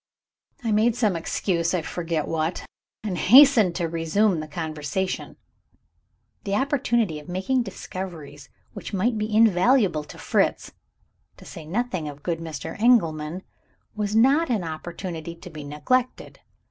[0.63, 2.65] I made some excuse I forget what
[3.03, 5.35] and hastened to resume the conversation.
[6.43, 10.71] The opportunity of making discoveries which might be invaluable to Fritz
[11.37, 12.75] (to say nothing of good Mr.
[12.81, 13.43] Engelman)
[13.95, 16.39] was not an opportunity to be neglected.